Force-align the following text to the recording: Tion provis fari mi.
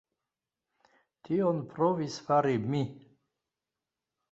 Tion 1.29 1.61
provis 1.75 2.17
fari 2.31 2.57
mi. 2.73 2.83